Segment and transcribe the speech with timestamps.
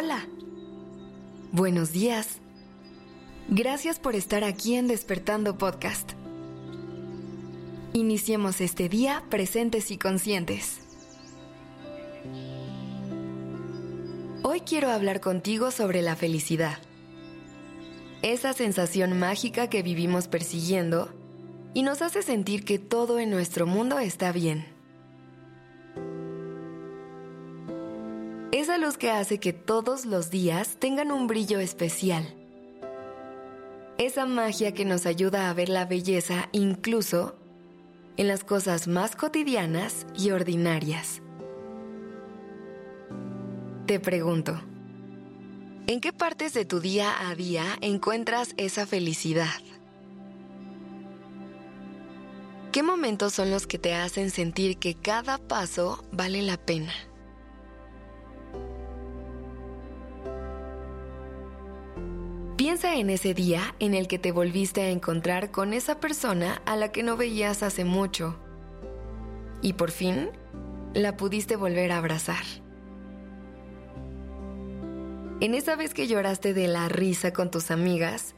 [0.00, 0.28] Hola.
[1.50, 2.38] Buenos días.
[3.48, 6.12] Gracias por estar aquí en Despertando Podcast.
[7.94, 10.78] Iniciemos este día presentes y conscientes.
[14.44, 16.78] Hoy quiero hablar contigo sobre la felicidad.
[18.22, 21.12] Esa sensación mágica que vivimos persiguiendo
[21.74, 24.77] y nos hace sentir que todo en nuestro mundo está bien.
[28.50, 32.34] Esa luz que hace que todos los días tengan un brillo especial.
[33.98, 37.36] Esa magia que nos ayuda a ver la belleza incluso
[38.16, 41.20] en las cosas más cotidianas y ordinarias.
[43.84, 44.58] Te pregunto,
[45.86, 49.60] ¿en qué partes de tu día a día encuentras esa felicidad?
[52.72, 57.07] ¿Qué momentos son los que te hacen sentir que cada paso vale la pena?
[62.80, 66.76] Piensa en ese día en el que te volviste a encontrar con esa persona a
[66.76, 68.38] la que no veías hace mucho
[69.62, 70.30] y por fin
[70.94, 72.44] la pudiste volver a abrazar.
[75.40, 78.36] En esa vez que lloraste de la risa con tus amigas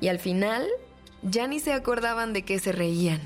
[0.00, 0.64] y al final
[1.22, 3.20] ya ni se acordaban de qué se reían.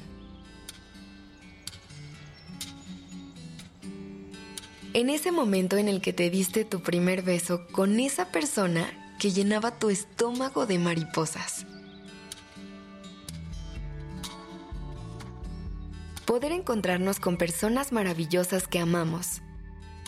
[4.94, 9.30] En ese momento en el que te diste tu primer beso con esa persona que
[9.30, 11.66] llenaba tu estómago de mariposas.
[16.26, 19.42] Poder encontrarnos con personas maravillosas que amamos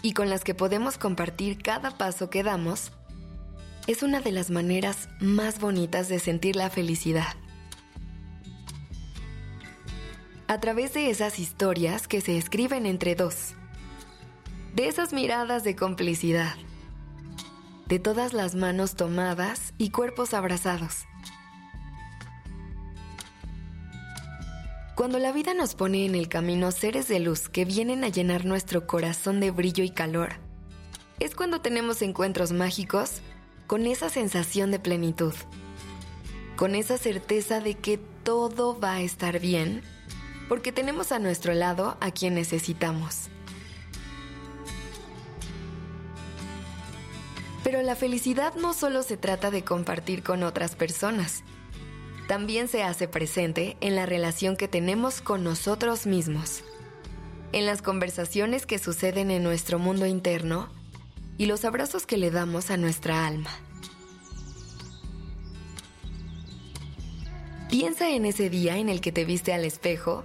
[0.03, 2.93] y con las que podemos compartir cada paso que damos
[3.87, 7.35] es una de las maneras más bonitas de sentir la felicidad.
[10.47, 13.55] A través de esas historias que se escriben entre dos,
[14.75, 16.55] de esas miradas de complicidad,
[17.87, 21.07] de todas las manos tomadas y cuerpos abrazados.
[24.95, 28.45] Cuando la vida nos pone en el camino seres de luz que vienen a llenar
[28.45, 30.35] nuestro corazón de brillo y calor,
[31.19, 33.21] es cuando tenemos encuentros mágicos
[33.67, 35.35] con esa sensación de plenitud,
[36.57, 39.83] con esa certeza de que todo va a estar bien,
[40.49, 43.31] porque tenemos a nuestro lado a quien necesitamos.
[47.65, 51.43] Pero la felicidad no solo se trata de compartir con otras personas,
[52.29, 56.63] también se hace presente en la relación que tenemos con nosotros mismos,
[57.53, 60.69] en las conversaciones que suceden en nuestro mundo interno
[61.39, 63.51] y los abrazos que le damos a nuestra alma.
[67.71, 70.25] Piensa en ese día en el que te viste al espejo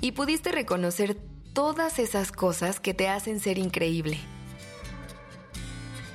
[0.00, 1.16] y pudiste reconocer
[1.52, 4.18] todas esas cosas que te hacen ser increíble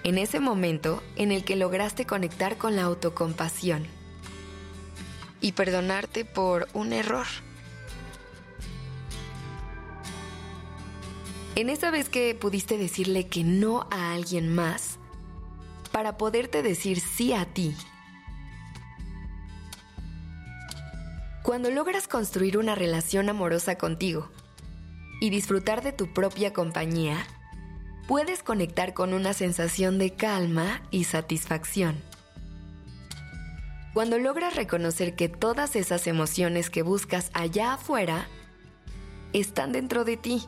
[0.03, 3.87] en ese momento en el que lograste conectar con la autocompasión
[5.39, 7.27] y perdonarte por un error.
[11.55, 14.97] En esa vez que pudiste decirle que no a alguien más
[15.91, 17.75] para poderte decir sí a ti.
[21.43, 24.29] Cuando logras construir una relación amorosa contigo
[25.21, 27.27] y disfrutar de tu propia compañía,
[28.13, 31.99] puedes conectar con una sensación de calma y satisfacción.
[33.95, 38.27] Cuando logras reconocer que todas esas emociones que buscas allá afuera
[39.33, 40.43] están dentro de ti.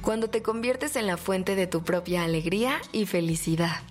[0.00, 3.82] Cuando te conviertes en la fuente de tu propia alegría y felicidad.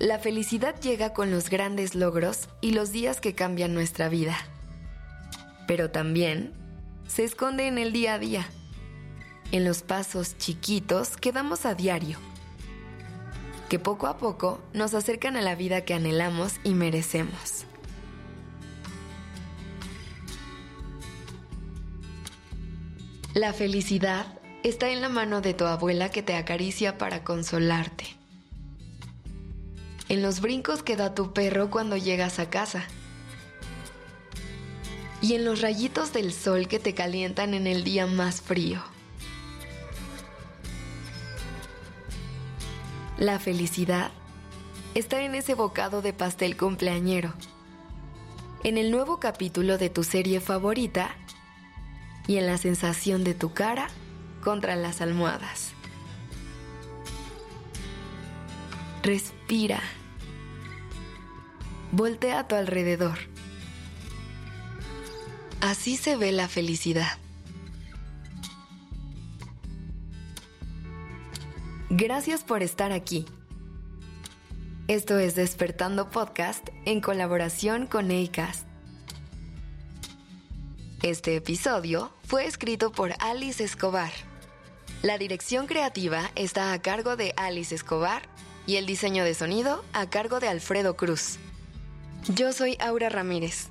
[0.00, 4.36] La felicidad llega con los grandes logros y los días que cambian nuestra vida
[5.68, 6.54] pero también
[7.06, 8.48] se esconde en el día a día,
[9.52, 12.18] en los pasos chiquitos que damos a diario,
[13.68, 17.66] que poco a poco nos acercan a la vida que anhelamos y merecemos.
[23.34, 28.06] La felicidad está en la mano de tu abuela que te acaricia para consolarte.
[30.08, 32.88] En los brincos que da tu perro cuando llegas a casa
[35.28, 38.82] y en los rayitos del sol que te calientan en el día más frío.
[43.18, 44.10] La felicidad
[44.94, 47.34] está en ese bocado de pastel cumpleañero,
[48.64, 51.14] en el nuevo capítulo de tu serie favorita
[52.26, 53.88] y en la sensación de tu cara
[54.42, 55.72] contra las almohadas.
[59.02, 59.80] Respira.
[61.92, 63.18] Voltea a tu alrededor
[65.60, 67.18] Así se ve la felicidad.
[71.90, 73.26] Gracias por estar aquí.
[74.86, 78.68] Esto es Despertando Podcast en colaboración con EICAST.
[81.02, 84.12] Este episodio fue escrito por Alice Escobar.
[85.02, 88.22] La dirección creativa está a cargo de Alice Escobar
[88.66, 91.38] y el diseño de sonido a cargo de Alfredo Cruz.
[92.28, 93.70] Yo soy Aura Ramírez.